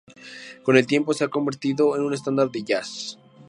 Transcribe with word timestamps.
Con 0.63 0.77
el 0.77 0.87
tiempo, 0.87 1.13
se 1.13 1.23
ha 1.23 1.27
convertido 1.27 1.95
en 1.95 2.01
un 2.01 2.15
estándar 2.15 2.49
de 2.49 2.63
jazz. 2.63 3.19